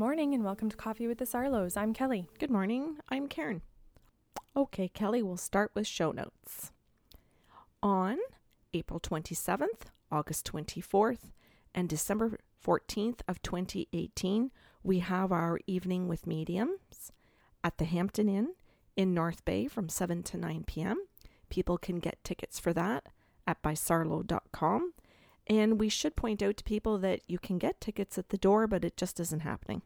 [0.00, 1.76] Good morning and welcome to Coffee with the Sarlos.
[1.76, 2.26] I'm Kelly.
[2.38, 2.96] Good morning.
[3.10, 3.60] I'm Karen.
[4.56, 6.72] Okay, Kelly, we'll start with show notes.
[7.82, 8.16] On
[8.72, 11.32] April 27th, August 24th,
[11.74, 14.50] and December 14th of 2018,
[14.82, 17.12] we have our evening with mediums
[17.62, 18.54] at the Hampton Inn
[18.96, 20.96] in North Bay from 7 to 9 p.m.
[21.50, 23.08] People can get tickets for that
[23.46, 24.94] at bysarlo.com.
[25.46, 28.66] And we should point out to people that you can get tickets at the door,
[28.66, 29.82] but it just isn't happening.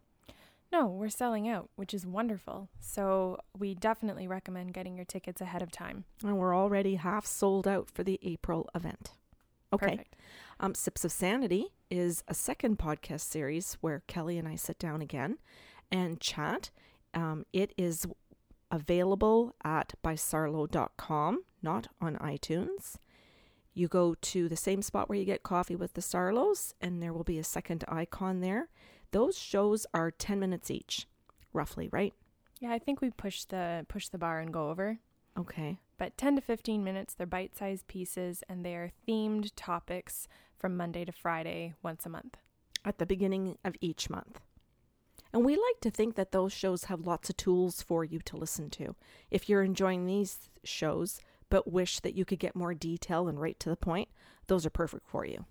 [0.74, 2.68] No, we're selling out, which is wonderful.
[2.80, 6.02] So we definitely recommend getting your tickets ahead of time.
[6.24, 9.12] And we're already half sold out for the April event.
[9.72, 9.90] Okay.
[9.90, 10.16] Perfect.
[10.58, 15.00] Um, Sips of Sanity is a second podcast series where Kelly and I sit down
[15.00, 15.38] again
[15.92, 16.72] and chat.
[17.14, 18.04] Um, it is
[18.68, 22.96] available at bysarlo.com, not on iTunes.
[23.74, 27.12] You go to the same spot where you get coffee with the Sarlos, and there
[27.12, 28.70] will be a second icon there.
[29.14, 31.06] Those shows are 10 minutes each,
[31.52, 32.12] roughly, right?
[32.58, 34.98] Yeah, I think we push the push the bar and go over.
[35.38, 35.78] Okay.
[35.98, 40.26] But 10 to 15 minutes, they're bite-sized pieces and they are themed topics
[40.58, 42.38] from Monday to Friday once a month.
[42.84, 44.40] At the beginning of each month.
[45.32, 48.36] And we like to think that those shows have lots of tools for you to
[48.36, 48.96] listen to.
[49.30, 53.60] If you're enjoying these shows, but wish that you could get more detail and right
[53.60, 54.08] to the point,
[54.48, 55.44] those are perfect for you.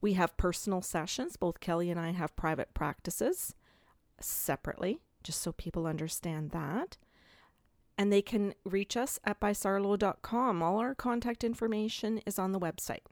[0.00, 1.36] We have personal sessions.
[1.36, 3.54] Both Kelly and I have private practices
[4.20, 6.96] separately, just so people understand that.
[7.98, 10.62] And they can reach us at bysarlo.com.
[10.62, 13.04] All our contact information is on the website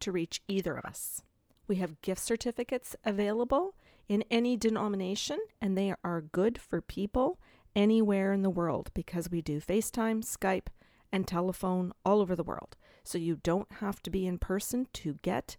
[0.00, 1.22] to reach either of us.
[1.66, 3.74] We have gift certificates available
[4.08, 7.40] in any denomination, and they are good for people
[7.74, 10.68] anywhere in the world because we do FaceTime, Skype,
[11.10, 12.76] and telephone all over the world.
[13.02, 15.56] So you don't have to be in person to get,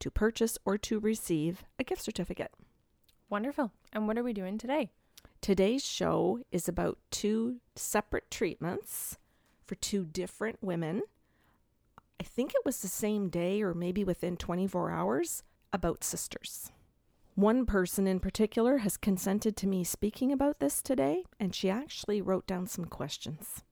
[0.00, 2.52] to purchase, or to receive a gift certificate.
[3.28, 3.72] Wonderful.
[3.92, 4.90] And what are we doing today?
[5.40, 9.18] Today's show is about two separate treatments
[9.64, 11.02] for two different women.
[12.20, 16.70] I think it was the same day or maybe within 24 hours about sisters.
[17.34, 22.22] One person in particular has consented to me speaking about this today, and she actually
[22.22, 23.64] wrote down some questions.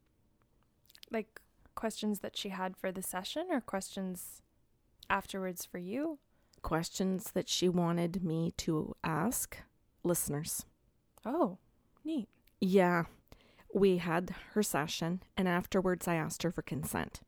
[1.12, 1.41] Like
[1.77, 4.43] questions that she had for the session or questions
[5.09, 6.19] afterwards for you?
[6.63, 9.59] Questions that she wanted me to ask
[10.05, 10.65] listeners.
[11.25, 11.59] Oh,
[12.05, 12.29] neat.
[12.61, 13.05] Yeah,
[13.75, 17.21] we had her session, and afterwards I asked her for consent.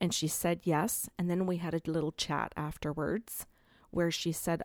[0.00, 3.46] And she said yes, and then we had a little chat afterwards
[3.90, 4.62] where she said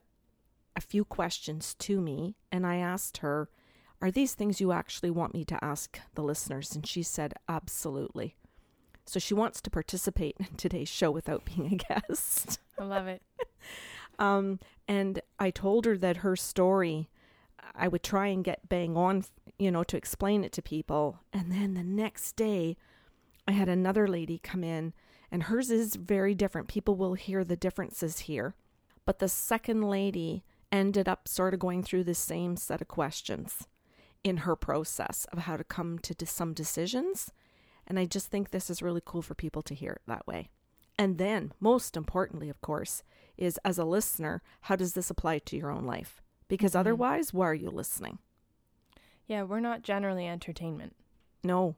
[0.75, 3.49] a few questions to me, and I asked her,
[4.01, 6.75] Are these things you actually want me to ask the listeners?
[6.75, 8.35] And she said, Absolutely.
[9.11, 12.61] So she wants to participate in today's show without being a guest.
[12.79, 13.21] I love it.
[14.17, 14.57] Um,
[14.87, 17.09] and I told her that her story,
[17.75, 19.25] I would try and get bang on,
[19.59, 21.19] you know, to explain it to people.
[21.33, 22.77] And then the next day,
[23.45, 24.93] I had another lady come in,
[25.29, 26.69] and hers is very different.
[26.69, 28.55] People will hear the differences here.
[29.03, 33.67] But the second lady ended up sort of going through the same set of questions
[34.23, 37.33] in her process of how to come to some decisions.
[37.91, 40.49] And I just think this is really cool for people to hear it that way.
[40.97, 43.03] And then, most importantly, of course,
[43.35, 46.21] is as a listener, how does this apply to your own life?
[46.47, 46.79] Because Mhm.
[46.79, 48.19] otherwise, why are you listening?
[49.27, 50.95] Yeah, we're not generally entertainment,
[51.43, 51.75] No.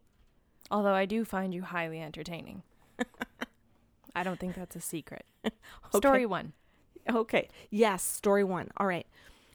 [0.69, 2.62] although I do find you highly entertaining.
[4.16, 5.25] I don't think that's a secret.
[5.96, 6.53] Story one.
[7.09, 7.50] Okay.
[7.72, 8.03] Yes.
[8.03, 8.69] Story one.
[8.78, 9.07] All right.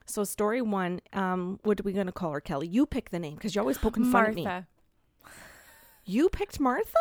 [0.06, 2.66] So, story one, um, what are we going to call her, Kelly?
[2.66, 4.44] You pick the name because you're always poking fun at me.
[6.08, 6.96] You picked Martha?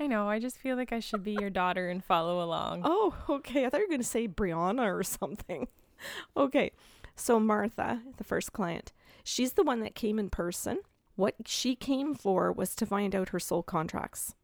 [0.00, 0.26] I know.
[0.26, 2.80] I just feel like I should be your daughter and follow along.
[2.82, 3.66] Oh, okay.
[3.66, 5.68] I thought you were going to say Brianna or something.
[6.36, 6.70] Okay.
[7.16, 8.92] So, Martha, the first client,
[9.24, 10.78] she's the one that came in person.
[11.16, 14.36] What she came for was to find out her soul contracts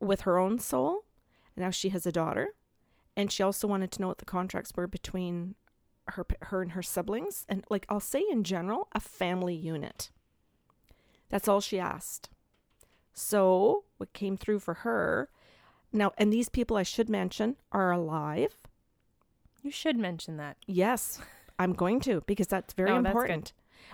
[0.00, 1.04] with her own soul.
[1.56, 2.48] Now she has a daughter.
[3.16, 5.54] And she also wanted to know what the contracts were between
[6.08, 7.46] her, her and her siblings.
[7.48, 10.10] And, like, I'll say in general, a family unit.
[11.28, 12.28] That's all she asked.
[13.12, 15.28] So, what came through for her
[15.92, 18.56] now, and these people I should mention are alive.
[19.62, 20.56] You should mention that.
[20.66, 21.20] Yes,
[21.58, 23.52] I'm going to because that's very that's important.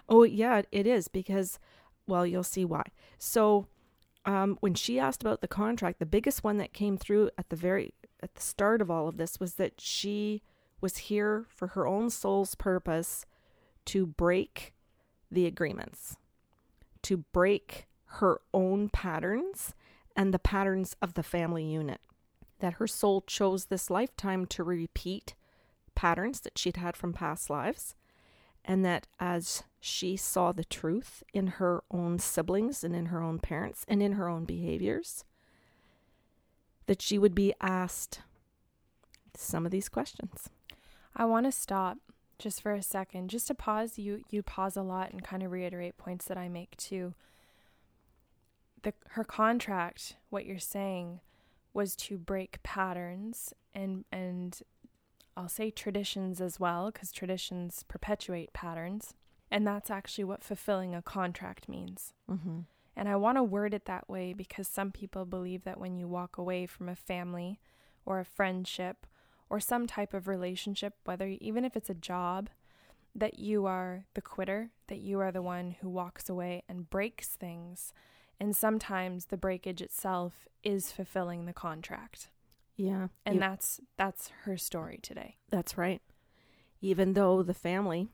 [0.08, 1.58] Oh, yeah, it is because,
[2.06, 2.84] well, you'll see why.
[3.18, 3.66] So,
[4.26, 7.56] um, when she asked about the contract, the biggest one that came through at the
[7.56, 10.42] very at the start of all of this was that she
[10.80, 13.24] was here for her own soul's purpose
[13.86, 14.74] to break
[15.30, 16.16] the agreements,
[17.02, 19.74] to break her own patterns
[20.14, 22.00] and the patterns of the family unit.
[22.60, 25.34] That her soul chose this lifetime to repeat
[25.94, 27.94] patterns that she'd had from past lives,
[28.64, 33.38] and that as she saw the truth in her own siblings and in her own
[33.38, 35.24] parents and in her own behaviors,
[36.86, 38.20] that she would be asked
[39.34, 40.48] some of these questions.
[41.14, 41.98] I want to stop
[42.38, 43.98] just for a second, just to pause.
[43.98, 47.14] You you pause a lot and kind of reiterate points that I make too.
[48.86, 51.18] The her contract, what you're saying,
[51.74, 54.62] was to break patterns and and
[55.36, 59.14] I'll say traditions as well because traditions perpetuate patterns,
[59.50, 62.12] and that's actually what fulfilling a contract means.
[62.30, 62.60] Mm-hmm.
[62.94, 66.06] And I want to word it that way because some people believe that when you
[66.06, 67.58] walk away from a family
[68.04, 69.04] or a friendship
[69.50, 72.50] or some type of relationship, whether even if it's a job,
[73.16, 77.30] that you are the quitter, that you are the one who walks away and breaks
[77.30, 77.92] things.
[78.38, 82.28] And sometimes the breakage itself is fulfilling the contract.
[82.76, 83.08] Yeah.
[83.24, 85.36] And you- that's that's her story today.
[85.50, 86.02] that's right.
[86.82, 88.08] Even though the family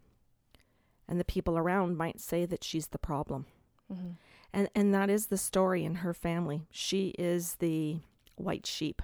[1.08, 3.46] and the people around might say that she's the problem.
[3.92, 4.10] Mm-hmm.
[4.52, 6.66] And and that is the story in her family.
[6.70, 7.98] She is the
[8.36, 9.02] white sheep.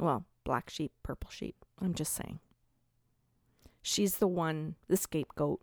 [0.00, 1.64] Well, black sheep, purple sheep.
[1.80, 2.40] I'm just saying.
[3.82, 5.60] She's the one, the scapegoat.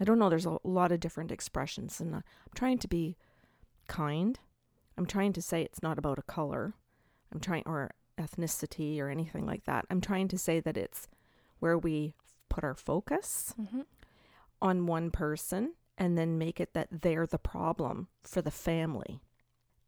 [0.00, 0.28] I don't know.
[0.28, 3.16] There's a lot of different expressions, and uh, I'm trying to be
[3.88, 4.38] kind.
[4.98, 6.74] I'm trying to say it's not about a color.
[7.32, 9.86] I'm trying, or ethnicity, or anything like that.
[9.90, 11.08] I'm trying to say that it's
[11.60, 12.14] where we
[12.48, 13.80] put our focus Mm-hmm.
[14.62, 19.20] on one person and then make it that they're the problem for the family.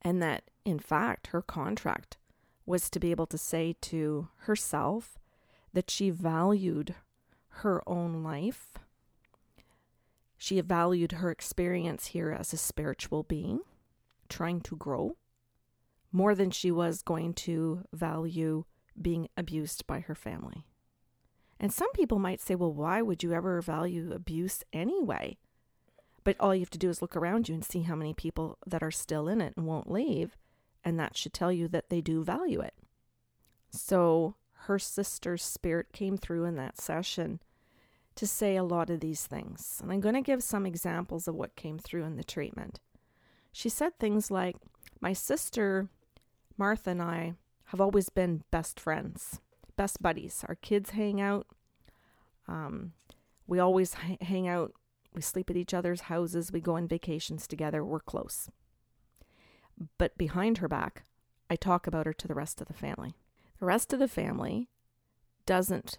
[0.00, 2.16] And that, in fact, her contract
[2.64, 5.18] was to be able to say to herself
[5.72, 6.94] that she valued
[7.60, 8.78] her own life.
[10.38, 13.60] She valued her experience here as a spiritual being,
[14.28, 15.16] trying to grow,
[16.12, 18.64] more than she was going to value
[19.00, 20.64] being abused by her family.
[21.60, 25.38] And some people might say, well, why would you ever value abuse anyway?
[26.22, 28.58] But all you have to do is look around you and see how many people
[28.64, 30.36] that are still in it and won't leave.
[30.84, 32.74] And that should tell you that they do value it.
[33.70, 37.40] So her sister's spirit came through in that session
[38.18, 39.78] to say a lot of these things.
[39.82, 42.80] And I'm going to give some examples of what came through in the treatment.
[43.52, 44.56] She said things like,
[45.00, 45.88] My sister,
[46.56, 47.34] Martha, and I
[47.66, 49.40] have always been best friends
[49.78, 50.44] best buddies.
[50.46, 51.46] Our kids hang out.
[52.46, 52.92] Um,
[53.46, 54.74] we always h- hang out.
[55.14, 56.52] We sleep at each other's houses.
[56.52, 57.82] We go on vacations together.
[57.82, 58.50] We're close.
[59.96, 61.04] But behind her back,
[61.48, 63.14] I talk about her to the rest of the family.
[63.58, 64.68] The rest of the family
[65.46, 65.98] doesn't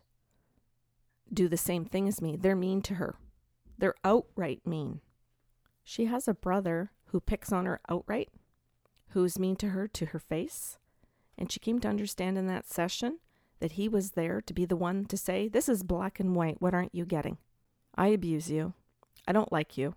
[1.33, 2.35] do the same thing as me.
[2.35, 3.15] They're mean to her.
[3.77, 5.01] They're outright mean.
[5.83, 8.29] She has a brother who picks on her outright,
[9.09, 10.77] who's mean to her to her face.
[11.37, 13.19] And she came to understand in that session
[13.59, 16.61] that he was there to be the one to say, This is black and white.
[16.61, 17.37] What aren't you getting?
[17.95, 18.73] I abuse you.
[19.27, 19.95] I don't like you.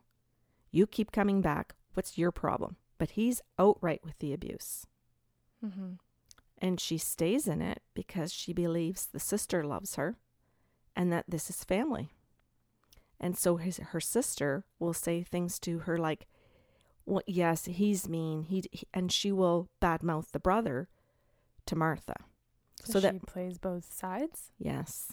[0.71, 1.75] You keep coming back.
[1.95, 2.77] What's your problem?
[2.99, 4.87] But he's outright with the abuse.
[5.65, 5.95] Mm-hmm.
[6.59, 10.17] And she stays in it because she believes the sister loves her
[10.97, 12.11] and that this is family.
[13.21, 16.27] And so his, her sister will say things to her like,
[17.07, 18.43] well, yes, he's mean.
[18.45, 20.89] He, he and she will badmouth the brother
[21.67, 22.15] to Martha.
[22.83, 24.51] So, So she that- plays both sides.
[24.59, 25.13] Yes.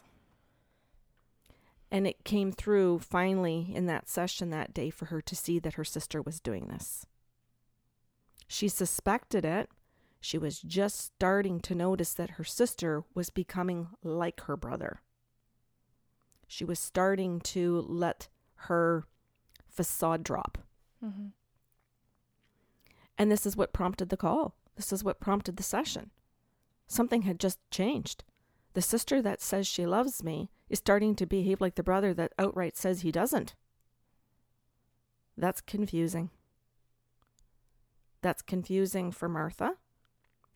[1.92, 5.74] And it came through finally in that session that day for her to see that
[5.74, 7.06] her sister was doing this.
[8.48, 9.70] She suspected it.
[10.22, 15.02] She was just starting to notice that her sister was becoming like her brother.
[16.52, 19.06] She was starting to let her
[19.68, 20.58] facade drop.
[21.06, 21.28] Mm-hmm.
[23.20, 24.56] And this is what prompted the call.
[24.76, 26.10] This is what prompted the session.
[26.88, 28.24] Something had just changed.
[28.74, 32.34] The sister that says she loves me is starting to behave like the brother that
[32.40, 33.54] outright says he doesn't.
[35.38, 36.32] That's confusing.
[38.24, 39.76] That's confusing for Martha.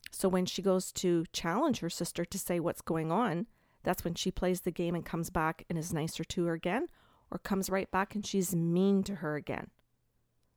[0.09, 3.45] So when she goes to challenge her sister to say what's going on,
[3.83, 6.87] that's when she plays the game and comes back and is nicer to her again,
[7.31, 9.67] or comes right back and she's mean to her again.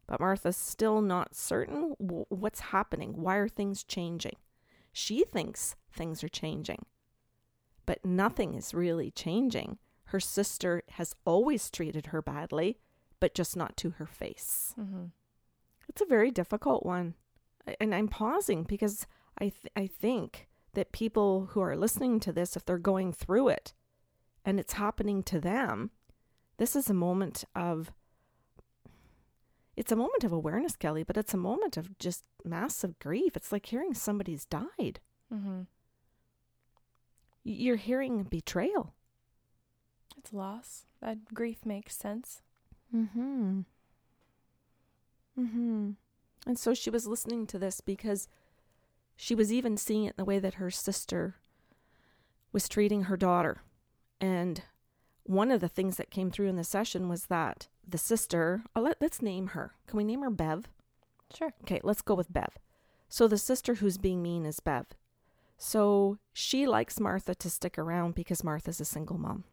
[0.07, 3.15] But Martha's still not certain w- what's happening.
[3.21, 4.37] Why are things changing?
[4.93, 6.87] She thinks things are changing,
[7.85, 9.79] but nothing is really changing.
[10.11, 12.79] Her sister has always treated her badly,
[13.19, 14.75] but just not to her face.
[14.79, 15.07] Mm-hmm.
[15.89, 17.15] It's a very difficult one.
[17.81, 19.07] And I'm pausing because
[19.39, 20.46] I, th- I think
[20.77, 23.73] that people who are listening to this, if they're going through it
[24.45, 25.91] and it's happening to them,
[26.59, 27.93] this is a moment of
[29.75, 33.37] it's a moment of awareness, Kelly, but it's a moment of just massive grief.
[33.37, 35.01] It's like hearing somebody's died.
[35.33, 35.63] Mm-hmm.
[37.45, 38.95] You're hearing betrayal.
[40.17, 40.87] It's loss.
[41.03, 42.41] That grief makes sense.
[42.95, 43.61] Mm-hmm.
[45.39, 45.91] Mm-hmm.
[46.47, 48.29] And so she was listening to this because
[49.17, 51.37] she was even seeing it in the way that her sister
[52.53, 53.63] was treating her daughter.
[54.21, 54.63] And
[55.25, 58.83] one of the things that came through in the session was that the sister, oh,
[58.83, 59.73] let, let's name her.
[59.87, 60.65] Can we name her Bev?
[61.35, 61.53] Sure.
[61.63, 62.59] Okay, let's go with Bev.
[63.09, 64.87] So the sister who's being mean is Bev.
[65.59, 69.45] So she likes Martha to stick around because Martha's a single mom.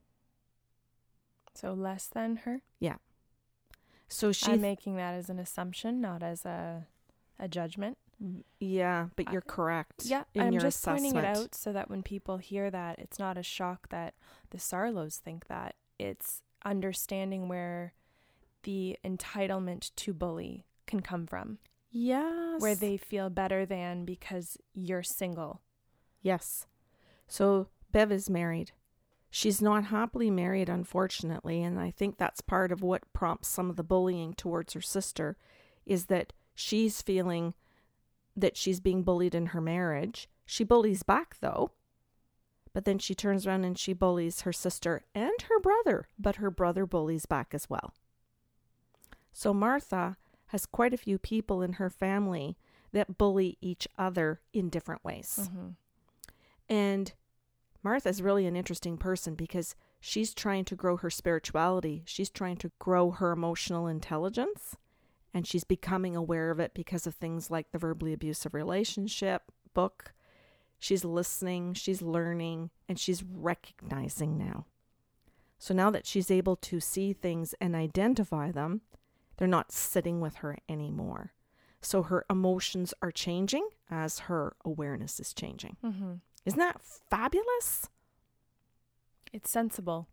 [1.54, 2.62] So less than her?
[2.80, 2.96] Yeah.
[4.08, 6.88] So she I'm making that as an assumption, not as a
[7.40, 7.98] a judgment.
[8.60, 10.06] Yeah, but you're correct.
[10.06, 13.20] Yeah, in I'm your just pointing it out so that when people hear that, it's
[13.20, 14.14] not a shock that
[14.52, 15.76] the Sarlos think that.
[16.00, 17.94] It's understanding where
[18.64, 21.58] the entitlement to bully can come from,
[21.92, 22.62] Yes.
[22.62, 25.62] where they feel better than because you're single.
[26.22, 26.66] Yes.
[27.28, 28.72] So Bev is married.
[29.30, 33.76] She's not happily married, unfortunately, and I think that's part of what prompts some of
[33.76, 35.36] the bullying towards her sister
[35.86, 37.54] is that she's feeling
[38.36, 40.30] that she's being bullied in her marriage.
[40.46, 41.72] She bullies back though.
[42.74, 46.50] But then she turns around and she bullies her sister and her brother, but her
[46.50, 47.94] brother bullies back as well.
[49.32, 52.58] So Martha has quite a few people in her family
[52.92, 55.40] that bully each other in different ways.
[55.42, 55.68] Mm-hmm.
[56.70, 57.14] And
[57.84, 62.04] Martha's really an interesting person because she's trying to grow her spirituality.
[62.06, 64.78] She's trying to grow her emotional intelligence.
[65.34, 70.14] And she's becoming aware of it because of things like the verbally abusive relationship book.
[70.80, 74.66] She's listening, she's learning, and she's recognizing now.
[75.58, 78.82] So now that she's able to see things and identify them,
[79.38, 81.34] they're not sitting with her anymore.
[81.82, 85.78] So her emotions are changing as her awareness is changing.
[85.84, 86.14] Mm-hmm.
[86.46, 87.90] Isn't that fabulous?
[89.32, 90.08] It's sensible.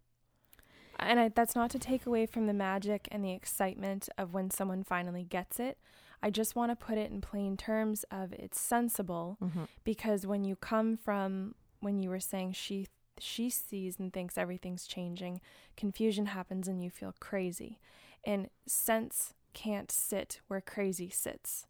[1.01, 4.51] And I, that's not to take away from the magic and the excitement of when
[4.51, 5.79] someone finally gets it.
[6.23, 9.65] I just want to put it in plain terms of it's sensible Mm-hmm.
[9.85, 12.87] because when you come from when you were saying she
[13.19, 15.41] she sees and thinks everything's changing,
[15.77, 17.79] confusion happens and you feel crazy.
[18.25, 21.67] And sense can't sit where crazy sits.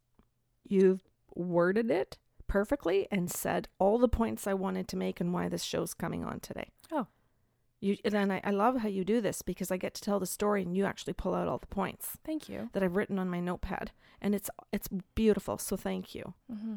[0.64, 1.02] You've
[1.34, 2.18] worded it
[2.48, 6.24] perfectly and said all the points I wanted to make and why this show's coming
[6.24, 6.70] on today.
[6.92, 7.06] Oh.
[7.80, 10.26] You and I, I love how you do this because I get to tell the
[10.26, 12.68] story and you actually pull out all the points Thank you.
[12.72, 13.90] that I've written on my notepad.
[14.20, 15.56] And it's it's beautiful.
[15.56, 16.34] So thank you.
[16.52, 16.74] Mm-hmm.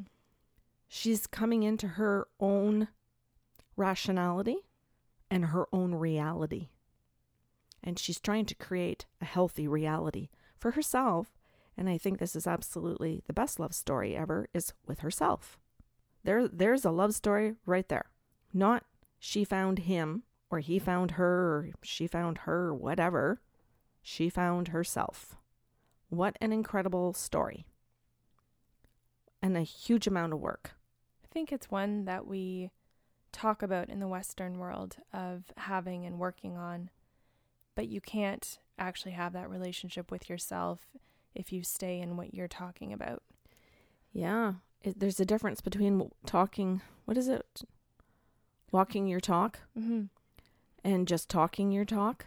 [0.88, 2.88] She's coming into her own
[3.76, 4.58] rationality
[5.30, 6.70] and her own reality.
[7.84, 11.36] And she's trying to create a healthy reality for herself.
[11.76, 15.60] And I think this is absolutely the best love story ever is with herself.
[16.24, 18.06] There there's a love story right there.
[18.54, 18.86] Not
[19.20, 23.42] she found him or he found her or she found her whatever.
[24.04, 25.36] She found herself.
[26.10, 27.66] What an incredible story.
[29.42, 30.72] And a huge amount of work.
[31.24, 32.70] I think it's one that we
[33.32, 36.92] talk about in the Western world of having and working on,
[37.74, 40.82] but you can't actually have that relationship with yourself
[41.34, 43.24] if you stay in what you're talking about.
[44.14, 46.82] Yeah, it, there's a difference between talking.
[47.06, 47.64] What is it?
[48.72, 50.04] Walking your talk Mm-hmm.
[50.84, 52.26] And just talking your talk,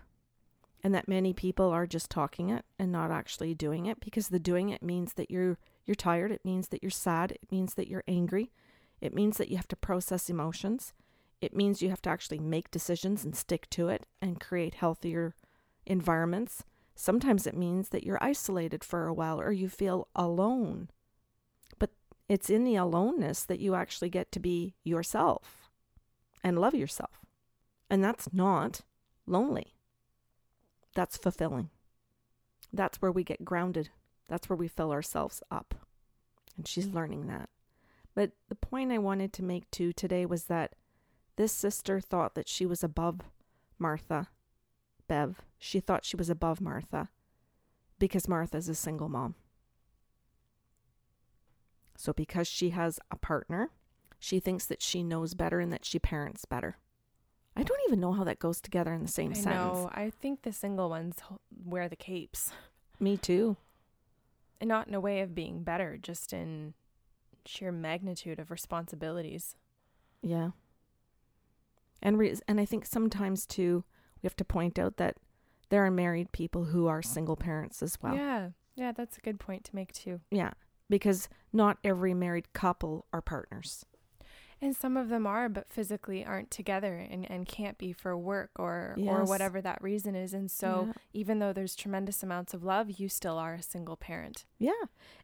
[0.83, 4.39] and that many people are just talking it and not actually doing it because the
[4.39, 6.33] doing it means that you're you're tired.
[6.33, 7.33] It means that you're sad.
[7.33, 8.53] It means that you're angry.
[9.01, 10.93] It means that you have to process emotions.
[11.41, 15.35] It means you have to actually make decisions and stick to it and create healthier
[15.85, 16.65] environments.
[16.95, 20.89] Sometimes it means that you're isolated for a while or you feel alone.
[21.79, 21.91] But
[22.29, 25.69] it's in the aloneness that you actually get to be yourself
[26.43, 27.26] and love yourself.
[27.89, 28.81] And that's not
[29.27, 29.75] lonely.
[30.95, 31.71] That's fulfilling.
[32.73, 33.91] That's where we get grounded.
[34.29, 35.75] That's where we fill ourselves up.
[36.57, 37.49] And she's learning that.
[38.15, 40.75] But the point I wanted to make too today was that
[41.37, 43.21] this sister thought that she was above
[43.79, 44.29] Martha,
[45.07, 45.43] Bev.
[45.59, 47.11] She thought she was above Martha
[47.99, 49.35] because Martha's a single mom.
[51.99, 53.71] So, because she has a partner,
[54.19, 56.77] she thinks that she knows better and that she parents better.
[57.57, 59.47] I don't even know how that goes together in the same sense.
[59.47, 59.75] I sentence.
[59.79, 59.91] know.
[59.95, 61.17] I think the single ones
[61.65, 62.53] wear the capes,
[63.01, 63.57] Me too.
[64.61, 66.75] and not in a way of being better, just in
[67.47, 69.57] sheer magnitude of responsibilities.
[70.23, 70.51] Yeah.
[72.03, 73.85] And re- and I think sometimes too
[74.23, 75.17] we have to point out that
[75.71, 78.15] there are married people who are single parents as well.
[78.15, 80.21] Yeah, yeah, that's a good point to make too.
[80.31, 80.51] Yeah,
[80.91, 83.85] because not every married couple are partners.
[84.63, 88.51] And some of them are, but physically aren't together and, and can't be for work
[88.59, 90.33] or or whatever that reason is.
[90.33, 90.93] And so Yeah.
[91.13, 94.47] even though there's tremendous amounts of love, you still are a single parent.
[94.59, 94.73] Yeah,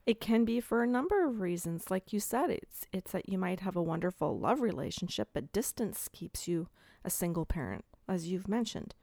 [0.05, 1.91] it can be for a number of reasons.
[1.91, 6.09] Like you said, it's it's that you might have a wonderful love relationship, but distance
[6.13, 6.69] keeps you
[7.03, 8.95] a single parent, as you've mentioned,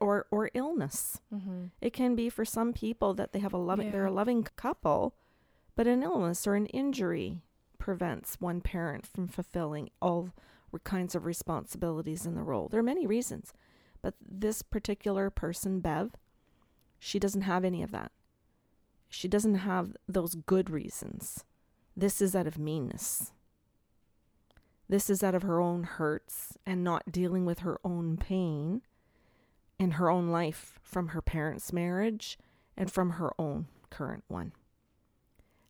[0.00, 1.20] or or illness.
[1.32, 1.66] Mm-hmm.
[1.80, 5.14] It can be for some people that they have a loving, they're a loving couple,
[5.76, 7.40] but an illness or an injury
[7.80, 10.30] prevents one parent from fulfilling all
[10.84, 12.68] kinds of responsibilities in the role.
[12.68, 13.52] There are many reasons,
[14.02, 16.12] but this particular person, Bev,
[17.00, 18.12] she doesn't have any of that.
[19.08, 21.44] She doesn't have those good reasons.
[21.96, 23.32] This is out of meanness.
[24.88, 28.82] This is out of her own hurts and not dealing with her own pain
[29.78, 32.38] in her own life from her parents' marriage
[32.76, 34.52] and from her own current one.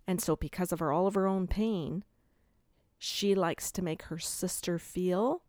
[0.06, 2.04] And so, because of her, all of her own pain,
[2.98, 5.42] she likes to make her sister feel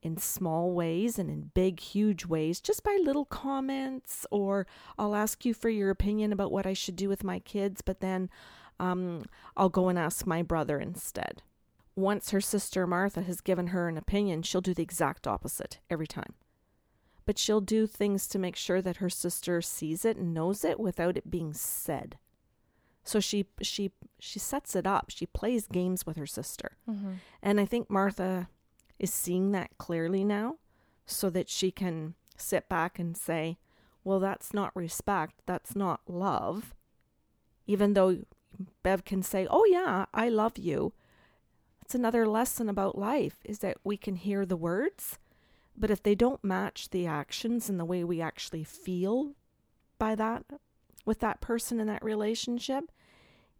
[0.00, 4.66] in small ways and in big, huge ways, just by little comments, or
[4.98, 8.00] I'll ask you for your opinion about what I should do with my kids, but
[8.00, 8.30] then
[8.78, 9.24] um,
[9.56, 11.42] I'll go and ask my brother instead.
[11.96, 16.06] Once her sister Martha has given her an opinion, she'll do the exact opposite every
[16.06, 16.34] time
[17.28, 20.80] but she'll do things to make sure that her sister sees it and knows it
[20.80, 22.16] without it being said.
[23.08, 25.06] So she she she sets it up.
[25.08, 26.76] She plays games with her sister.
[26.88, 27.12] Mm-hmm.
[27.42, 28.48] And I think Martha
[28.98, 30.56] is seeing that clearly now
[31.06, 33.58] so that she can sit back and say,
[34.04, 35.40] "Well, that's not respect.
[35.46, 36.74] That's not love."
[37.66, 38.18] Even though
[38.82, 40.92] Bev can say, "Oh yeah, I love you."
[41.82, 45.18] It's another lesson about life is that we can hear the words
[45.80, 49.34] but if they don't match the actions and the way we actually feel
[49.98, 50.44] by that,
[51.04, 52.90] with that person in that relationship,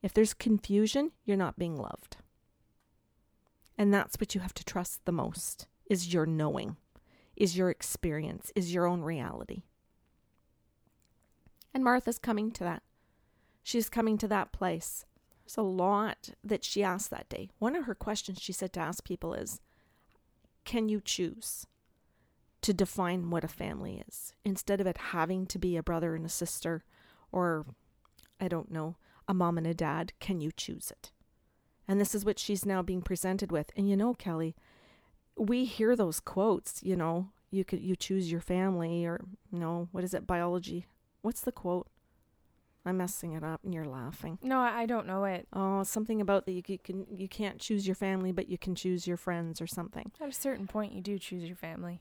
[0.03, 2.17] if there's confusion, you're not being loved.
[3.77, 6.77] And that's what you have to trust the most is your knowing,
[7.37, 9.63] is your experience, is your own reality.
[11.73, 12.83] And Martha's coming to that.
[13.63, 15.05] She's coming to that place.
[15.45, 17.51] There's a lot that she asked that day.
[17.59, 19.61] One of her questions she said to ask people is,
[20.65, 21.67] Can you choose?
[22.63, 26.27] to define what a family is instead of it having to be a brother and
[26.27, 26.85] a sister
[27.31, 27.67] or
[28.41, 28.97] I don't know,
[29.29, 31.12] a mom and a dad, can you choose it?
[31.87, 33.71] And this is what she's now being presented with.
[33.77, 34.57] And you know, Kelly,
[35.37, 39.21] we hear those quotes, you know, you could you choose your family or
[39.53, 40.87] you know, what is it, biology?
[41.23, 41.88] What's the quote?
[42.85, 44.38] I'm messing it up and you're laughing.
[44.43, 45.47] No, I don't know it.
[45.53, 48.75] Oh, something about that you, c- can you can't choose your family but you can
[48.75, 50.11] choose your friends or something.
[50.21, 52.01] At a certain point, you do choose your family.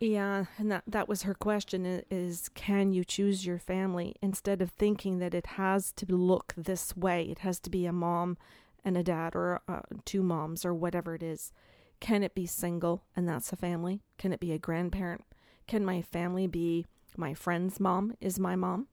[0.00, 4.70] Yeah, and that that was her question is can you choose your family instead of
[4.70, 7.24] thinking that it has to look this way.
[7.24, 8.36] It has to be a mom
[8.84, 11.52] and a dad or uh, two moms or whatever it is.
[11.98, 14.02] Can it be single and that's a family?
[14.18, 15.24] Can it be a grandparent?
[15.66, 18.86] Can my family be my friend's mom is my mom?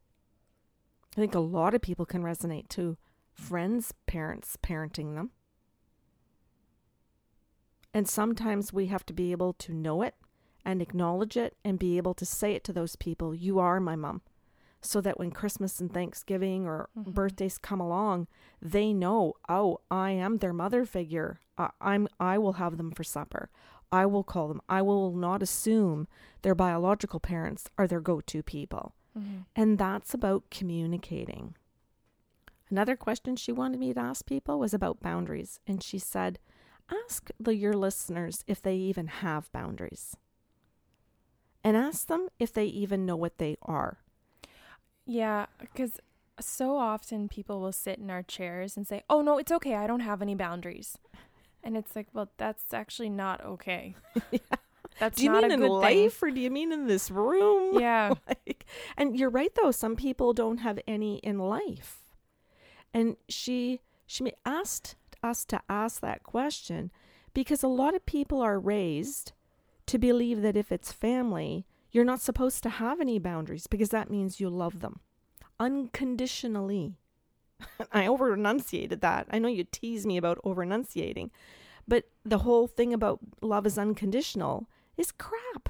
[1.15, 2.97] I think a lot of people can resonate to
[3.31, 5.29] friends' parents parenting them.
[7.93, 10.15] And sometimes we have to be able to know it
[10.65, 13.95] and acknowledge it and be able to say it to those people you are my
[13.95, 14.21] mom.
[14.81, 17.13] So that when christmas and thanksgiving or Mhm.
[17.13, 18.27] birthdays come along
[18.61, 21.39] they know oh i am their mother figure.
[21.57, 23.49] I, i'm i will have them for supper.
[23.91, 24.61] I will call them.
[24.67, 26.07] I will not assume
[26.41, 28.93] their biological parents are their go-to people.
[29.17, 29.41] Mm-hmm.
[29.55, 31.55] and that's about communicating.
[32.69, 35.59] Another question she wanted me to ask people was about boundaries.
[35.65, 36.39] And she said
[37.05, 40.15] ask the, your listeners if they even have boundaries
[41.65, 43.97] and ask them if they even know what they are.
[45.07, 45.99] Yeah, because
[46.39, 49.75] so often people will sit in our chairs and say, "Oh no, it's okay.
[49.75, 50.97] I don't have any boundaries,"
[51.63, 53.95] and it's like, well, that's actually not okay.
[54.31, 54.39] yeah.
[54.99, 57.11] That's do you not mean a in good life or do you mean in this
[57.11, 57.79] room?
[57.81, 61.97] Yeah, like, and you're right though, some people don't have any in life.
[62.93, 66.91] And she she asked us to ask that question
[67.33, 69.33] because a lot of people are raised
[69.87, 74.09] to believe that if it's family, you're not supposed to have any boundaries because that
[74.09, 74.99] means you love them
[75.59, 76.95] unconditionally.
[77.91, 79.27] I over enunciated that.
[79.31, 81.31] I know you tease me about over enunciating,
[81.87, 85.69] but the whole thing about love is unconditional is crap.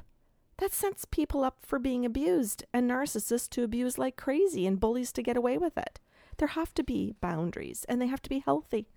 [0.58, 5.12] That sets people up for being abused and narcissists to abuse like crazy and bullies
[5.14, 6.00] to get away with it.
[6.38, 8.88] There have to be boundaries and they have to be healthy.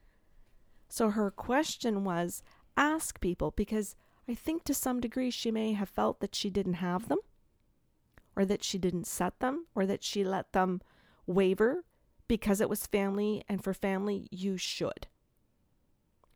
[0.88, 2.42] So her question was
[2.76, 3.96] ask people because
[4.28, 7.18] I think to some degree she may have felt that she didn't have them
[8.36, 10.80] or that she didn't set them or that she let them
[11.26, 11.84] waver
[12.28, 15.06] because it was family and for family you should.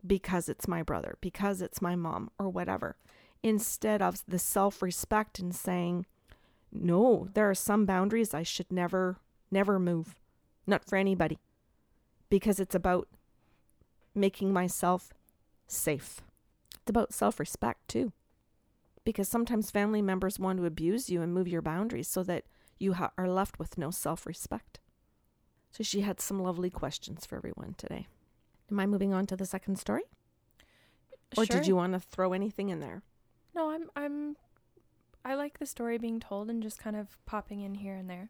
[0.05, 2.97] because it's my brother, because it's my mom, or whatever,
[3.41, 6.05] instead of the self respect and saying,
[6.71, 9.19] no, there are some boundaries I should never,
[9.51, 10.15] never move,
[10.67, 11.39] not for anybody,
[12.29, 13.07] because it's about
[14.15, 15.13] making myself
[15.67, 16.21] safe.
[16.83, 18.11] It's about self respect too,
[19.05, 22.43] because sometimes family members want to abuse you and move your boundaries so that
[22.77, 24.79] you ha- are left with no self respect.
[25.71, 28.07] So she had some lovely questions for everyone today.
[28.69, 30.03] Am I moving on to the second story?
[31.37, 31.57] Or Sure.
[31.57, 33.01] did you want to throw anything in there?
[33.55, 34.35] No, I'm I'm
[35.23, 38.29] I like the story being told and just kind of popping in here and there.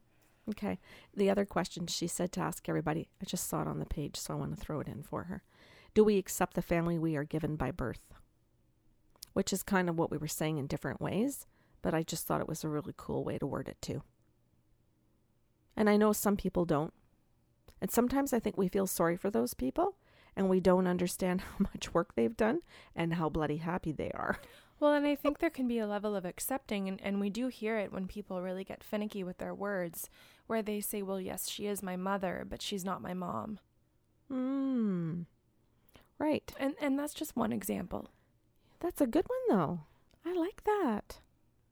[0.51, 0.77] Okay.
[1.15, 4.15] The other question she said to ask everybody, I just saw it on the page,
[4.17, 5.41] so I want to throw it in for her.
[5.95, 8.13] Do we accept the family we are given by birth?
[9.33, 11.45] Which is kind of what we were saying in different ways,
[11.81, 14.03] but I just thought it was a really cool way to word it too.
[15.75, 16.93] And I know some people don't.
[17.81, 19.95] And sometimes I think we feel sorry for those people
[20.35, 22.59] and we don't understand how much work they've done
[22.95, 24.39] and how bloody happy they are.
[24.79, 27.47] Well, and I think there can be a level of accepting, and, and we do
[27.47, 30.09] hear it when people really get finicky with their words,
[30.47, 33.59] where they say, Well, yes, she is my mother, but she's not my mom.
[34.29, 35.21] Hmm.
[36.19, 36.51] Right.
[36.59, 38.09] And, and that's just one example.
[38.83, 39.79] That's a good one, though.
[40.25, 41.21] I like that.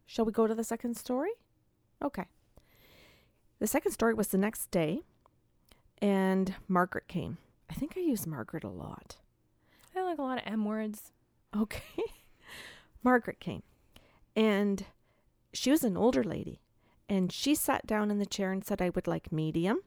[0.05, 1.31] Shall we go to the second story?
[2.01, 2.23] Okay.
[3.59, 5.01] The second story was the next day,
[6.01, 7.37] and Margaret came.
[7.69, 9.17] I think I use Margaret a lot.
[9.93, 11.11] I like a lot of M words.
[11.55, 12.03] Okay.
[13.03, 13.63] Margaret came,
[14.33, 14.85] and
[15.51, 16.61] she was an older lady,
[17.09, 19.79] and she sat down in the chair and said, I would like medium,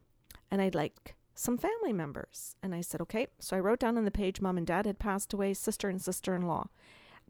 [0.51, 2.55] and I'd like some family members.
[2.63, 3.29] And I said, okay.
[3.39, 6.03] So I wrote down on the page, mom and dad had passed away, sister and
[6.03, 6.69] sister in law,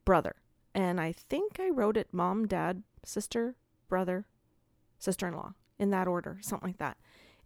[0.04, 0.36] brother.
[0.74, 3.54] And I think I wrote it mom, dad, sister,
[3.88, 4.26] brother,
[4.98, 6.96] sister in law, in that order, something like that.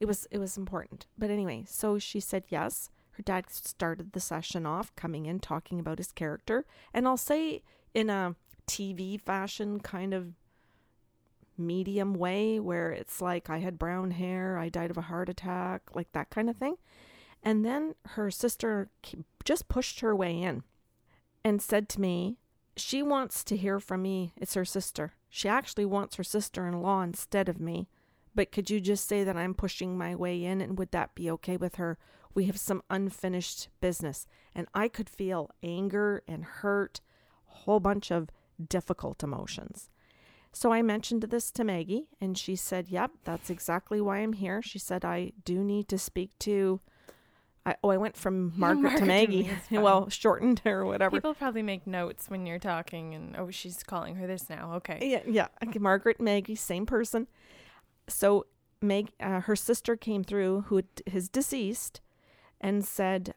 [0.01, 1.07] It was it was important.
[1.17, 2.91] But anyway, so she said yes.
[3.13, 6.65] Her dad started the session off coming in talking about his character.
[6.95, 8.37] And I'll say in a
[8.69, 10.35] TV fashion kind of
[11.57, 15.83] medium way where it's like I had brown hair, I died of a heart attack,
[15.95, 16.77] like that kind of thing.
[17.43, 18.89] And then her sister
[19.45, 20.63] just pushed her way in
[21.45, 22.37] and said to me,
[22.79, 24.33] She wants to hear from me.
[24.37, 25.15] It's her sister.
[25.29, 27.89] She actually wants her sister in law instead of me.
[28.35, 31.31] But could you just say that I'm pushing my way in and would that be
[31.33, 31.99] okay with her?
[32.35, 34.27] We have some unfinished business.
[34.55, 37.01] And I could feel anger and hurt,
[37.49, 38.31] a whole bunch of
[38.69, 39.91] difficult emotions.
[40.53, 44.63] So I mentioned this to Maggie, and she said, Yep, that's exactly why I'm here.
[44.63, 46.81] She said, I do need to speak to.
[47.69, 49.51] I, oh, I went from Margaret, Margaret to Maggie.
[49.71, 51.17] well, shortened or whatever.
[51.17, 54.75] People probably make notes when you're talking, and oh, she's calling her this now.
[54.77, 54.99] Okay.
[55.03, 55.49] Yeah, yeah.
[55.67, 57.27] Okay, Margaret, Maggie, same person.
[58.09, 58.47] So
[58.81, 62.01] Meg, uh, her sister came through, who is deceased,
[62.59, 63.35] and said,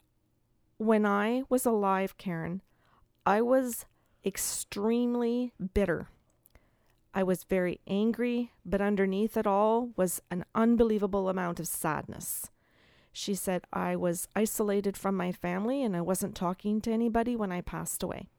[0.77, 2.61] "When I was alive, Karen,
[3.25, 3.85] I was
[4.25, 6.07] extremely bitter.
[7.13, 12.49] I was very angry, but underneath it all was an unbelievable amount of sadness."
[13.13, 17.51] She said, I was isolated from my family and I wasn't talking to anybody when
[17.51, 18.29] I passed away.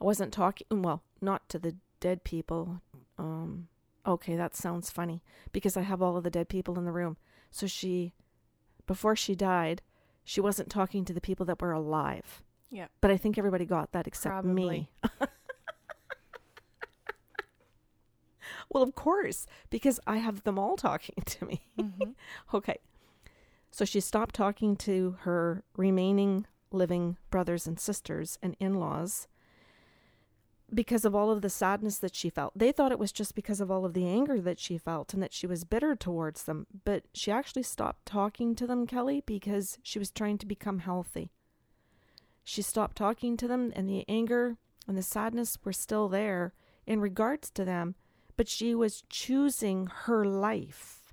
[0.00, 2.80] I wasn't talking, well, not to the dead people.
[3.18, 3.68] Um,
[4.06, 7.16] okay, that sounds funny because I have all of the dead people in the room.
[7.50, 8.14] So she,
[8.86, 9.82] before she died,
[10.24, 12.42] she wasn't talking to the people that were alive.
[12.70, 12.86] Yeah.
[13.02, 14.88] But I think everybody got that except me.
[15.02, 15.28] Probably.
[18.70, 21.66] Well, of course, because I have them all talking to me.
[21.78, 22.14] Mhm.
[22.54, 22.78] Okay.
[23.74, 29.26] So she stopped talking to her remaining living brothers and sisters and in laws
[30.72, 32.52] because of all of the sadness that she felt.
[32.54, 35.20] They thought it was just because of all of the anger that she felt and
[35.24, 36.68] that she was bitter towards them.
[36.84, 41.32] But she actually stopped talking to them, Kelly, because she was trying to become healthy.
[42.44, 44.56] She stopped talking to them, and the anger
[44.86, 46.54] and the sadness were still there
[46.86, 47.96] in regards to them,
[48.36, 51.12] but she was choosing her life.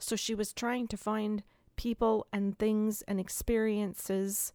[0.00, 1.44] So she was trying to find
[1.80, 4.52] people and things and experiences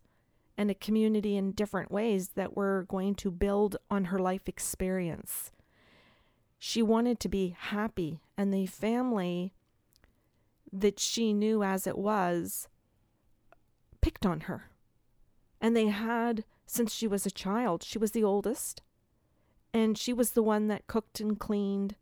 [0.59, 5.51] and a community in different ways that were going to build on her life experience.
[6.59, 9.55] She wanted to be happy, and the family
[10.71, 12.67] that she knew as it was
[14.01, 14.69] picked on her.
[15.59, 18.83] And they had, since she was a child, she was the oldest,
[19.73, 21.95] and she was the one that cooked and cleaned.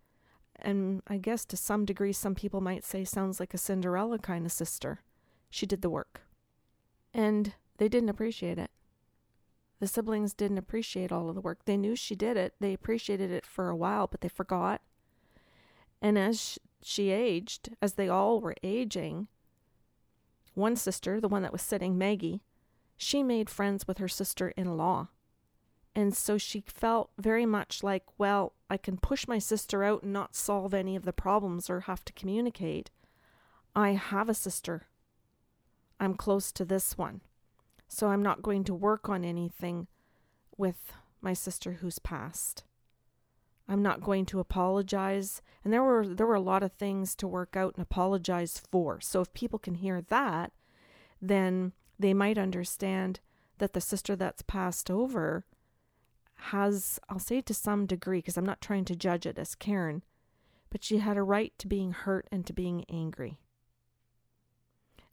[0.59, 4.45] And I guess to some degree, some people might say sounds like a Cinderella kind
[4.45, 4.99] of sister.
[5.53, 6.21] She did the work.
[7.13, 8.71] And they didn't appreciate it.
[9.79, 11.65] The siblings didn't appreciate all of the work.
[11.65, 12.55] They knew she did it.
[12.59, 14.81] They appreciated it for a while, but they forgot.
[16.01, 19.27] And as she aged, as they all were aging,
[20.55, 22.41] one sister, the one that was sitting, Maggie,
[22.97, 25.09] she made friends with her sister in law.
[25.95, 30.13] And so she felt very much like, well, I can push my sister out and
[30.13, 32.89] not solve any of the problems or have to communicate.
[33.75, 34.87] I have a sister.
[36.03, 37.21] I'm close to this one.
[37.87, 39.87] So I'm not going to work on anything
[40.57, 42.63] with my sister who's passed.
[43.67, 45.41] I'm not going to apologize.
[45.63, 48.99] And there were there were a lot of things to work out and apologize for.
[48.99, 50.51] So if people can hear that,
[51.21, 53.19] then they might understand
[53.59, 55.45] that the sister that's passed over
[56.35, 60.03] has I'll say to some degree because I'm not trying to judge it as Karen,
[60.69, 63.39] but she had a right to being hurt and to being angry.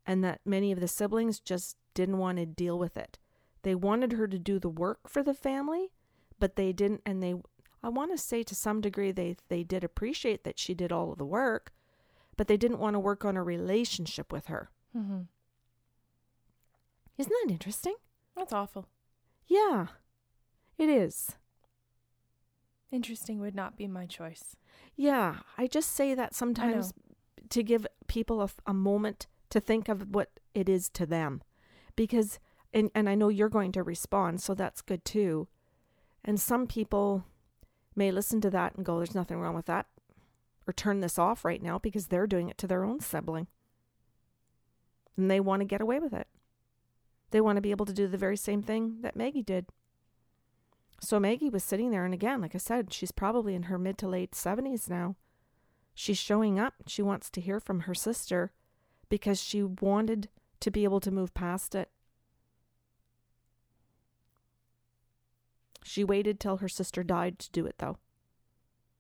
[0.07, 3.19] And that many of the siblings just didn't want to deal with it.
[3.63, 5.93] They wanted her to do the work for the family,
[6.39, 7.35] but they didn't and they
[7.83, 11.13] I want to say to some degree they they did appreciate that she did all
[11.13, 11.73] of the work,
[12.37, 14.71] but they didn't want to work on a relationship with her.
[14.97, 15.23] Mm-hmm.
[17.19, 17.97] Isn't that interesting?
[18.37, 18.87] That's awful.
[19.47, 19.89] Yeah,
[20.79, 21.37] it is.
[22.91, 24.57] Interesting would not be my choice.
[24.97, 26.93] Yeah, I just say that sometimes
[27.51, 31.43] to give people a, a moment to think of what it is to them,
[31.97, 32.39] because
[32.73, 35.49] and and I know you're going to respond, so that's good too.
[36.25, 37.25] And some people
[37.97, 39.87] may listen to that and go, there's nothing wrong with that,
[40.67, 43.47] or turn this off right now because they're doing it to their own sibling.
[45.17, 46.29] And they want to get away with it.
[47.31, 49.67] They want to be able to do the very same thing that Maggie did.
[51.01, 53.97] So Maggie was sitting there, and again, like I said, she's probably in her mid
[53.99, 55.17] to late 70s now.
[55.95, 56.75] She's showing up.
[56.87, 58.53] She wants to hear from her sister
[59.11, 61.91] because she wanted to be able to move past it.
[65.83, 67.99] She waited till her sister died to do it, though.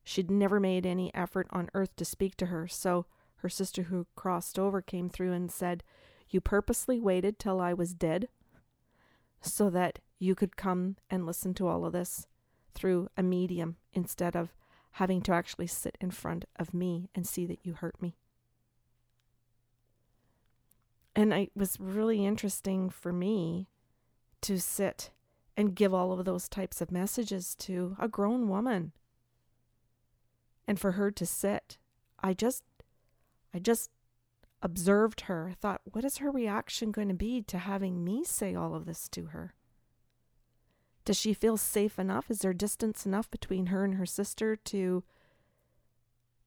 [0.02, 4.06] She'd never made any effort on earth to speak to her, so her sister, who
[4.16, 5.84] crossed over, came through and said,
[6.28, 8.28] You purposely waited till I was dead
[9.40, 12.26] so that you could come and listen to all of this
[12.74, 14.52] through a medium instead of
[14.92, 18.16] having to actually sit in front of me and see that you hurt me.
[21.20, 23.68] And it was really interesting for me
[24.40, 25.10] to sit
[25.54, 28.92] and give all of those types of messages to a grown woman.
[30.66, 31.76] And for her to sit,
[32.20, 32.64] I just
[33.52, 33.90] I just
[34.62, 35.50] observed her.
[35.50, 38.86] I thought, what is her reaction going to be to having me say all of
[38.86, 39.52] this to her?
[41.04, 42.30] Does she feel safe enough?
[42.30, 45.04] Is there distance enough between her and her sister to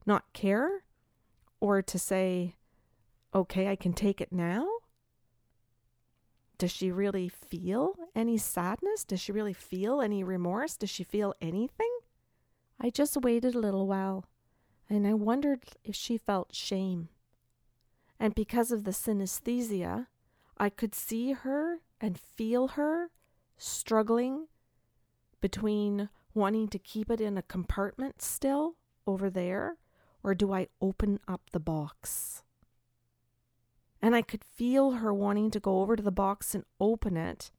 [0.07, 0.83] not care
[1.59, 2.55] or to say,
[3.33, 4.67] okay, I can take it now?
[6.57, 9.03] Does she really feel any sadness?
[9.03, 10.77] Does she really feel any remorse?
[10.77, 11.91] Does she feel anything?
[12.79, 14.25] I just waited a little while
[14.89, 17.09] and I wondered if she felt shame.
[18.19, 20.07] And because of the synesthesia,
[20.57, 23.09] I could see her and feel her
[23.57, 24.47] struggling
[25.41, 29.77] between wanting to keep it in a compartment still over there,
[30.23, 32.42] or do I open up the box?
[34.03, 37.51] And I could feel her wanting to go over to the box and open it.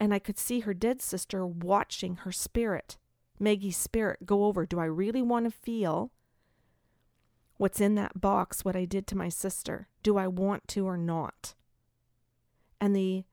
[0.00, 2.96] And I could see her dead sister watching her spirit,
[3.38, 4.64] Maggie's spirit, go over.
[4.64, 6.10] Do I really want to feel
[7.58, 9.88] what's in that box, what I did to my sister?
[10.02, 11.54] Do I want to or not?
[12.80, 13.24] And the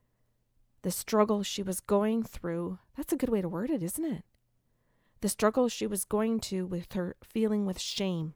[0.81, 4.23] the struggle she was going through, that's a good way to word it, isn't it?
[5.21, 8.33] The struggle she was going to with her feeling with shame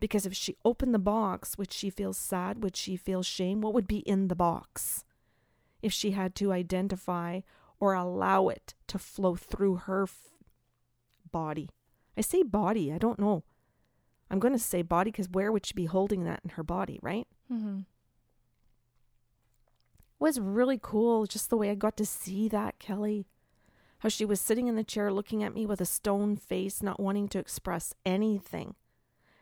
[0.00, 2.62] because if she opened the box, would she feel sad?
[2.62, 3.60] Would she feel shame?
[3.60, 5.04] What would be in the box?
[5.82, 7.40] If she had to identify
[7.78, 10.30] or allow it to flow through her f-
[11.30, 11.68] body.
[12.16, 13.44] I say body, I don't know.
[14.30, 16.98] I'm going to say body because where would she be holding that in her body,
[17.02, 17.26] right?
[17.52, 17.80] Mm-hmm.
[20.20, 23.26] It was really cool just the way I got to see that, Kelly.
[24.00, 27.00] How she was sitting in the chair looking at me with a stone face, not
[27.00, 28.74] wanting to express anything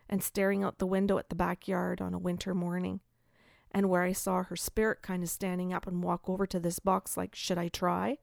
[0.09, 3.01] and staring out the window at the backyard on a winter morning,
[3.71, 6.79] and where I saw her spirit kind of standing up and walk over to this
[6.79, 8.19] box like, Should I try?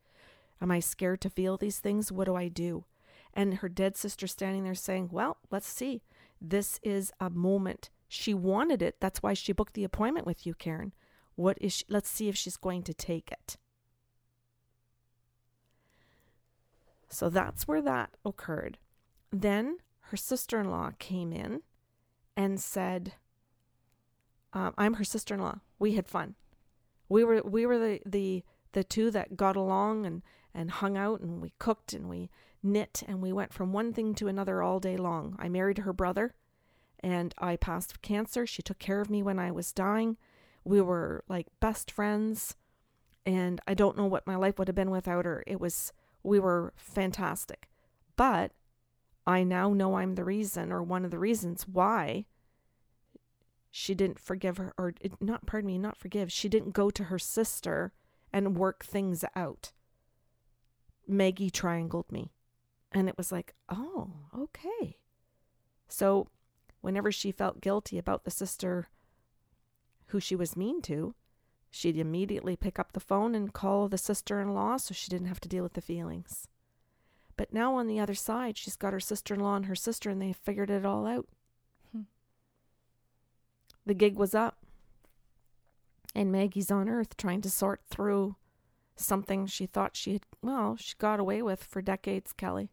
[0.62, 2.12] Am I scared to feel these things?
[2.12, 2.86] What do I do?
[3.34, 6.02] And her dead sister standing there saying, Well, let's see.
[6.41, 7.89] This is a moment.
[8.08, 8.98] She wanted it.
[9.00, 10.93] That's why she booked the appointment with you, Karen.
[11.36, 11.86] What is she?
[11.89, 13.58] Let's see if she's going to take it.
[17.10, 18.78] So that's where that occurred.
[19.32, 19.78] Then
[20.10, 21.62] her sister in law came in
[22.36, 23.13] and said,
[24.54, 25.60] um, "I'm her sister-in-law.
[25.80, 26.36] We had fun.
[27.10, 30.21] We were we were the the the two that got along and
[30.54, 32.30] and hung out and we cooked and we
[32.63, 35.36] knit and we went from one thing to another all day long.
[35.39, 36.34] I married her brother,
[37.00, 38.48] and I passed cancer.
[38.48, 40.17] She took care of me when I was dying.
[40.63, 42.56] We were like best friends."
[43.28, 45.43] And I don't know what my life would have been without her.
[45.48, 47.67] It was, we were fantastic.
[48.15, 48.52] But
[49.28, 52.26] I now know I'm the reason or one of the reasons why
[53.72, 56.32] she didn't forgive her, or not, pardon me, not forgive.
[56.32, 57.92] She didn't go to her sister
[58.32, 59.74] and work things out.
[61.08, 62.32] Maggie triangled me.
[62.92, 64.98] And it was like, oh, okay.
[65.90, 66.30] So
[66.80, 68.88] whenever she felt guilty about the sister
[70.08, 71.14] who she was mean to,
[71.70, 75.28] she'd immediately pick up the phone and call the sister in law so she didn't
[75.28, 76.48] have to deal with the feelings.
[77.38, 80.10] But now on the other side, she's got her sister in law and her sister,
[80.10, 81.28] and they figured it all out.
[81.91, 82.04] Hmm.
[83.86, 84.58] The gig was up.
[86.13, 88.38] And Maggie's on Earth trying to sort through
[88.95, 92.69] something she thought she had, well, she got away with for decades, Kelly.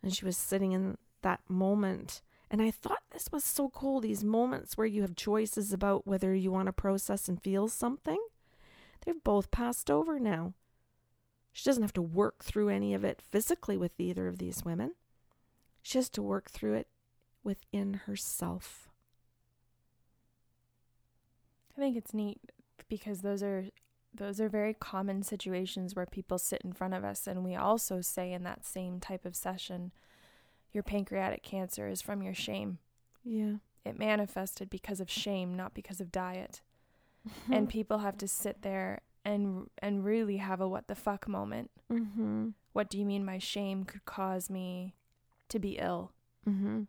[0.00, 4.22] And she was sitting in that moment and I thought this was so cool these
[4.22, 8.18] moments where you have choices about whether you want to process and feel something.
[9.04, 10.52] They've both passed over now.
[11.52, 14.92] She doesn't have to work through any of it physically with either of these women.
[15.82, 16.88] She has to work through it
[17.44, 18.88] within herself.
[21.76, 22.40] I think it's neat
[22.88, 23.66] because those are
[24.14, 28.02] those are very common situations where people sit in front of us and we also
[28.02, 29.90] say in that same type of session
[30.72, 32.78] your pancreatic cancer is from your shame.
[33.24, 33.56] Yeah.
[33.84, 36.60] It manifested because of shame, not because of diet.
[37.52, 41.70] and people have to sit there and and really have a what the fuck moment.
[41.92, 42.48] Mm-hmm.
[42.72, 44.94] What do you mean my shame could cause me
[45.48, 46.12] to be ill?
[46.48, 46.82] Mm-hmm.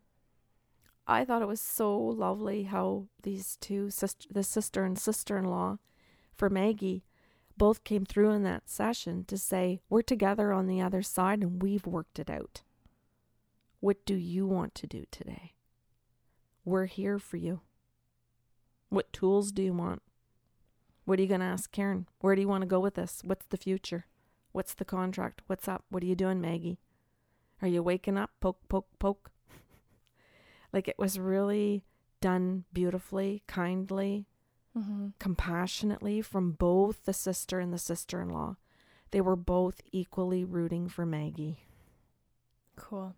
[1.06, 5.78] I thought it was so lovely how these two sister, the sister and sister-in-law,
[6.34, 7.04] for Maggie,
[7.58, 11.62] both came through in that session to say we're together on the other side and
[11.62, 12.62] we've worked it out.
[13.82, 15.54] What do you want to do today?
[16.63, 17.60] We're here for you.
[18.88, 20.02] What tools do you want?
[21.06, 22.08] What are you going to ask Karen?
[22.20, 23.22] Where do you want to go with this?
[23.26, 24.06] What's the future?
[24.52, 25.42] What's the contract?
[25.48, 25.84] What's up?
[25.89, 26.80] What are you doing, Maggie?
[27.62, 28.32] Are you waking up?
[28.39, 29.32] Poke, poke, poke.
[30.74, 31.84] like it was really
[32.22, 34.28] done beautifully, kindly,
[34.78, 35.08] mm-hmm.
[35.20, 38.56] compassionately from both the sister and the sister in law.
[39.12, 41.66] They were both equally rooting for Maggie.
[42.76, 43.16] Cool.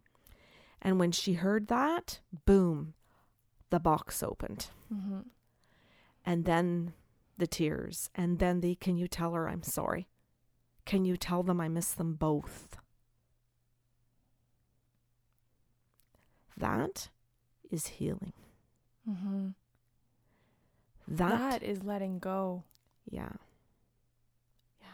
[0.81, 2.93] And when she heard that, boom,
[3.69, 4.67] the box opened.
[4.93, 5.19] Mm-hmm.
[6.25, 6.93] And then
[7.37, 8.09] the tears.
[8.15, 10.07] And then the can you tell her I'm sorry?
[10.85, 12.77] Can you tell them I miss them both?
[16.57, 17.09] That
[17.69, 18.33] is healing.
[19.09, 19.49] Mm-hmm.
[21.07, 22.63] That, that is letting go.
[23.09, 23.33] Yeah.
[24.79, 24.87] Yeah.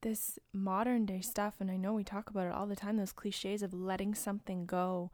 [0.00, 3.12] This modern day stuff, and I know we talk about it all the time, those
[3.12, 5.10] cliches of letting something go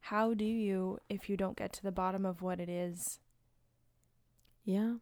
[0.00, 3.20] how do you if you don't get to the bottom of what it is?
[4.64, 4.94] Yeah.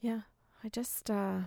[0.00, 0.20] Yeah.
[0.64, 1.40] I just uh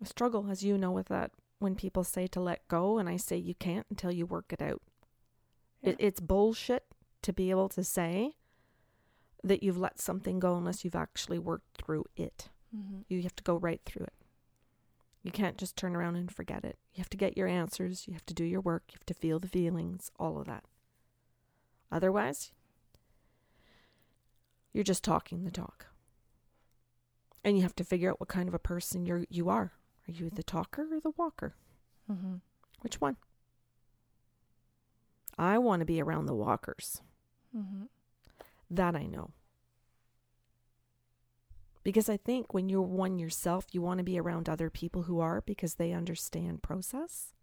[0.00, 3.16] I struggle as you know with that when people say to let go and I
[3.16, 4.82] say you can't until you work it out.
[5.82, 5.90] Yeah.
[5.90, 6.84] It, it's bullshit
[7.22, 8.34] to be able to say
[9.42, 12.48] that you've let something go unless you've actually worked through it.
[12.76, 13.00] Mm-hmm.
[13.08, 14.12] You have to go right through it.
[15.22, 16.78] You can't just turn around and forget it.
[16.92, 18.06] You have to get your answers.
[18.06, 18.84] You have to do your work.
[18.88, 20.64] You have to feel the feelings, all of that.
[21.90, 22.52] Otherwise,
[24.74, 25.86] you're just talking the talk.
[27.42, 29.72] And you have to figure out what kind of a person you're you are.
[30.06, 31.54] Are you the talker or the walker?
[32.10, 32.36] Mm-hmm.
[32.80, 33.16] Which one?
[35.38, 37.00] I want to be around the walkers.
[37.56, 37.84] Mm-hmm.
[38.70, 39.30] That I know.
[41.82, 45.20] Because I think when you're one yourself, you want to be around other people who
[45.20, 47.34] are because they understand process,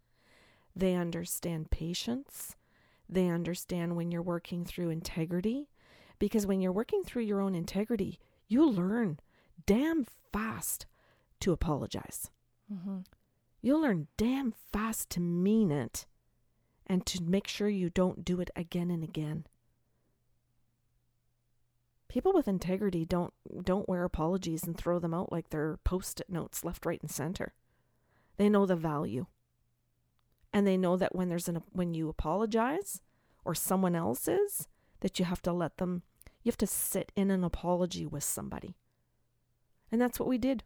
[0.74, 2.56] they understand patience,
[3.08, 5.68] they understand when you're working through integrity.
[6.22, 9.18] Because when you're working through your own integrity, you learn
[9.66, 10.86] damn fast
[11.40, 12.30] to apologize.
[12.72, 12.98] Mm-hmm.
[13.60, 16.06] You'll learn damn fast to mean it
[16.86, 19.46] and to make sure you don't do it again and again
[22.08, 23.32] people with integrity don't
[23.64, 27.54] don't wear apologies and throw them out like they're post-it notes left right and center
[28.36, 29.26] they know the value
[30.52, 33.00] and they know that when there's an when you apologize
[33.44, 34.68] or someone else is
[35.00, 36.02] that you have to let them
[36.42, 38.74] you have to sit in an apology with somebody
[39.90, 40.64] and that's what we did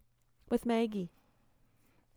[0.49, 1.11] with maggie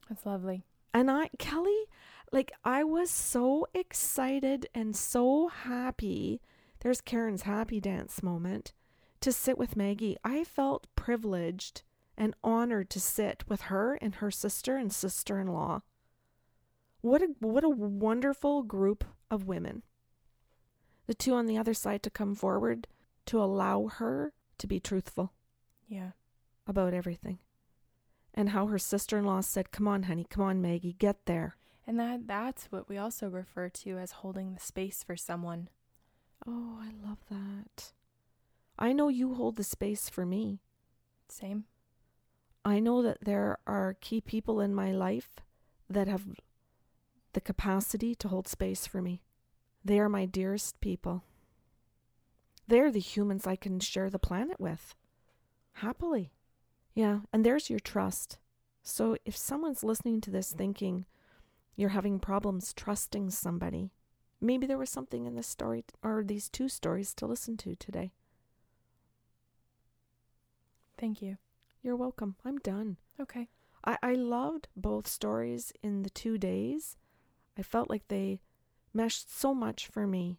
[0.09, 1.85] that's lovely and i kelly
[2.33, 6.41] like i was so excited and so happy
[6.81, 8.73] there's karen's happy dance moment
[9.21, 10.17] to sit with Maggie.
[10.25, 11.83] I felt privileged
[12.17, 15.83] and honored to sit with her and her sister and sister-in-law.
[17.03, 19.83] What a what a wonderful group of women.
[21.07, 22.87] The two on the other side to come forward
[23.27, 25.33] to allow her to be truthful.
[25.89, 26.11] Yeah.
[26.67, 27.39] about everything.
[28.33, 31.57] And how her sister in law said, Come on, honey, come on, Maggie, get there.
[31.85, 35.69] And that that's what we also refer to as holding the space for someone.
[36.47, 37.93] Oh, I love that.
[38.79, 40.61] I know you hold the space for me.
[41.29, 41.65] Same.
[42.65, 45.41] I know that there are key people in my life
[45.89, 46.23] that have
[47.33, 49.23] the capacity to hold space for me.
[49.85, 51.25] They are my dearest people.
[52.71, 54.95] They're the humans I can share the planet with
[55.73, 56.31] happily.
[56.95, 58.39] Yeah, and there's your trust.
[58.85, 61.05] So if someone's listening to this thinking
[61.75, 63.91] you're having problems trusting somebody,
[64.41, 68.13] maybe there was something in this story or these two stories to listen to today.
[70.97, 71.39] Thank you.
[71.83, 72.37] You're welcome.
[72.45, 72.99] I'm done.
[73.21, 73.49] Okay.
[73.85, 76.97] I, I loved both stories in the two days.
[77.59, 78.43] I felt like they
[78.95, 80.39] meshed so much for me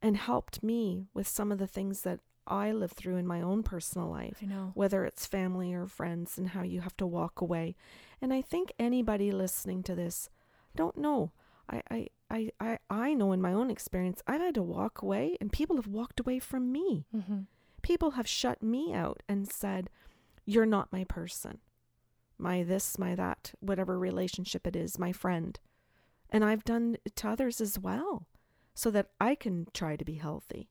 [0.00, 3.62] and helped me with some of the things that I live through in my own
[3.62, 4.72] personal life, I know.
[4.74, 7.76] whether it's family or friends, and how you have to walk away.
[8.22, 10.30] And I think anybody listening to this,
[10.74, 11.32] don't know.
[11.70, 15.36] I, I, I, I, I know in my own experience, I've had to walk away,
[15.40, 17.04] and people have walked away from me.
[17.14, 17.40] Mm-hmm.
[17.82, 19.90] People have shut me out and said,
[20.46, 21.58] You're not my person.
[22.38, 25.58] My this, my that, whatever relationship it is, my friend.
[26.30, 28.26] And I've done it to others as well
[28.78, 30.68] so that I can try to be healthy.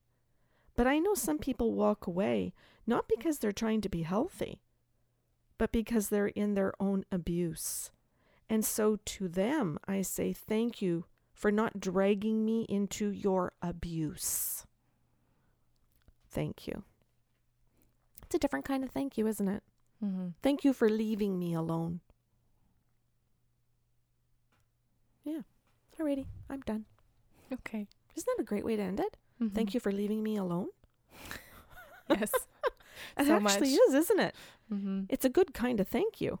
[0.76, 2.54] But I know some people walk away
[2.86, 4.62] not because they're trying to be healthy,
[5.58, 7.90] but because they're in their own abuse.
[8.48, 11.04] And so to them, I say thank you
[11.34, 14.64] for not dragging me into your abuse.
[16.30, 16.84] Thank you.
[18.22, 19.62] It's a different kind of thank you, isn't it?
[20.02, 20.28] Mm-hmm.
[20.42, 22.00] Thank you for leaving me alone.
[25.24, 25.42] Yeah.
[26.00, 26.86] Alrighty, I'm done.
[27.52, 27.86] Okay.
[28.16, 29.16] Isn't that a great way to end it?
[29.40, 29.54] Mm-hmm.
[29.54, 30.68] Thank you for leaving me alone.
[32.10, 32.32] Yes.
[33.18, 33.80] It So actually much.
[33.88, 34.34] is, isn't it?
[34.72, 35.02] mm-hmm.
[35.08, 36.38] It's a good kind of thank you.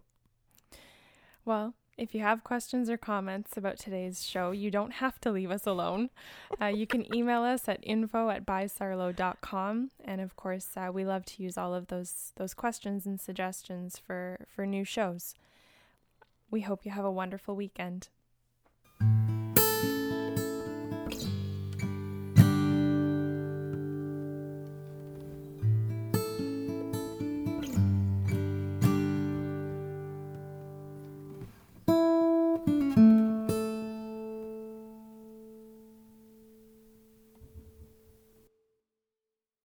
[1.44, 5.50] Well, if you have questions or comments about today's show, you don't have to leave
[5.50, 6.10] us alone.
[6.60, 9.90] Uh, you can email us at info at bysarlo.com.
[10.04, 13.98] And of course, uh, we love to use all of those those questions and suggestions
[13.98, 15.34] for, for new shows.
[16.50, 18.08] We hope you have a wonderful weekend.